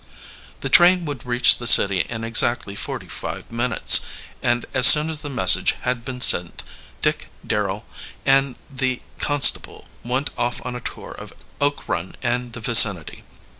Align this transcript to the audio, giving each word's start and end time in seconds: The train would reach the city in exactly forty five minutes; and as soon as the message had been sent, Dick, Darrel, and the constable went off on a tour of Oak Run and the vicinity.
The 0.61 0.69
train 0.69 1.05
would 1.05 1.27
reach 1.27 1.57
the 1.59 1.67
city 1.67 1.99
in 2.09 2.23
exactly 2.23 2.73
forty 2.75 3.07
five 3.07 3.51
minutes; 3.51 4.01
and 4.41 4.65
as 4.73 4.87
soon 4.87 5.11
as 5.11 5.19
the 5.19 5.29
message 5.29 5.75
had 5.81 6.03
been 6.03 6.19
sent, 6.21 6.63
Dick, 7.03 7.29
Darrel, 7.45 7.85
and 8.25 8.55
the 8.67 9.03
constable 9.19 9.87
went 10.03 10.31
off 10.39 10.59
on 10.65 10.75
a 10.75 10.81
tour 10.81 11.11
of 11.11 11.33
Oak 11.61 11.87
Run 11.87 12.15
and 12.23 12.53
the 12.53 12.59
vicinity. 12.61 13.25